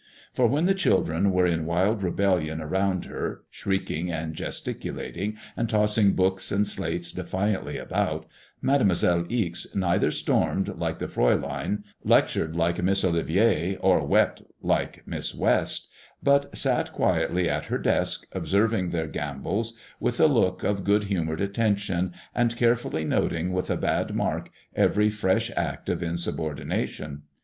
For 0.33 0.47
when 0.47 0.65
the 0.65 0.73
child 0.73 1.09
ren 1.09 1.29
were 1.29 1.45
in 1.45 1.67
wild 1.67 2.01
rebellion 2.01 2.59
around 2.59 3.05
her, 3.05 3.43
shrieking 3.51 4.11
and 4.11 4.33
gesticulating 4.33 5.37
and 5.55 5.69
tossing 5.69 6.13
books 6.13 6.51
and 6.51 6.67
slates 6.67 7.11
de 7.11 7.23
fiantly 7.23 7.79
about, 7.79 8.25
Mademoiselle 8.63 9.27
Ixe 9.29 9.67
neither 9.75 10.09
stormed 10.09 10.69
like 10.79 10.97
the 10.97 11.05
Praulein, 11.05 11.83
lectured 12.03 12.55
like 12.55 12.81
Miss 12.81 13.05
Olivier, 13.05 13.75
or 13.75 14.03
wept 14.03 14.41
like 14.63 15.05
Miss 15.05 15.35
West, 15.35 15.87
but 16.23 16.57
sat 16.57 16.91
quietly 16.91 17.47
at 17.47 17.65
her 17.65 17.77
desk, 17.77 18.25
observing 18.31 18.89
their 18.89 19.05
MADBMOISSLLB 19.05 19.11
IXS. 19.11 19.13
35 19.13 19.35
gambols 19.43 19.77
with 19.99 20.19
a 20.19 20.25
look 20.25 20.63
of 20.63 20.83
good 20.83 21.03
humoured 21.03 21.41
attention, 21.41 22.11
and 22.33 22.57
care 22.57 22.75
fully 22.75 23.03
noting 23.05 23.53
with 23.53 23.69
a 23.69 23.77
bad 23.77 24.15
mark 24.15 24.49
every 24.75 25.11
fresh 25.11 25.51
act 25.55 25.89
of 25.89 26.01
insubordination. 26.01 27.21